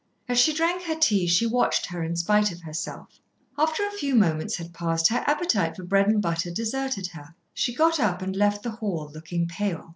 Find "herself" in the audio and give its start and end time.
2.61-3.19